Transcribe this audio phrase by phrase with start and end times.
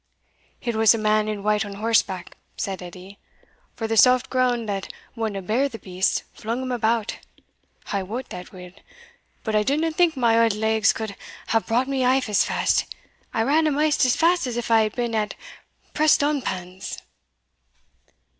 [0.63, 3.19] "It was a man in white on horseback," said Edie,
[3.75, 7.19] "for the soft grund that wadna bear the beast, flung him about,
[7.93, 8.71] I wot that weel;
[9.43, 11.15] but I didna think my auld legs could
[11.49, 12.87] have brought me aff as fast;
[13.31, 15.35] I ran amaist as fast as if I had been at
[15.93, 16.97] Prestonpans."